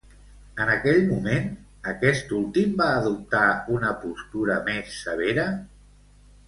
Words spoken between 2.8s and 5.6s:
va adoptar una postura més severa?